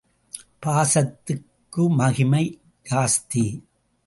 [0.63, 2.43] பாசத்துக்கு மகிமை
[2.85, 3.45] ஜாஸ்தி.